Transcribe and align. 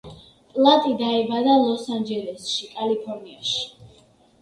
პლატი 0.53 0.93
დაიბადა 1.01 1.59
ლოს-ანჯელესში, 1.67 2.73
კალიფორნიაში. 2.75 3.65